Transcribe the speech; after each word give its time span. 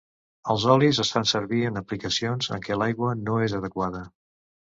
Els 0.53 0.63
olis 0.75 0.99
es 1.03 1.11
fan 1.15 1.27
servir 1.31 1.59
en 1.71 1.77
aplicacions 1.81 2.49
en 2.57 2.65
què 2.65 2.79
l'aigua 2.81 3.13
no 3.21 3.37
és 3.51 3.55
adequada. 3.61 4.05